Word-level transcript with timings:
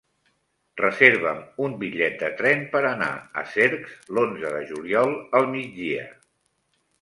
Reserva'm 0.79 1.43
un 1.65 1.75
bitllet 1.83 2.17
de 2.23 2.29
tren 2.39 2.63
per 2.71 2.81
anar 2.93 3.11
a 3.43 3.43
Cercs 3.53 3.93
l'onze 4.19 4.55
de 4.57 4.63
juliol 4.73 5.15
al 5.43 5.47
migdia. 5.53 6.09